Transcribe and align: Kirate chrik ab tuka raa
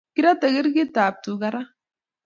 Kirate 0.13 0.47
chrik 0.55 0.95
ab 1.05 1.15
tuka 1.23 1.47
raa 1.53 1.67